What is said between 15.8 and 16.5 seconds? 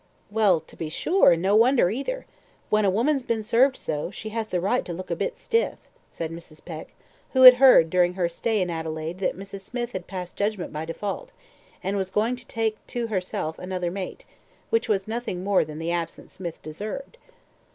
absent